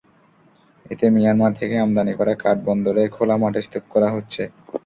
[0.85, 4.43] এতে মিয়ানমার থেকে আমদানি করা কাঠ বন্দরে খোলা মাঠে স্তূপ করা হচ্ছে।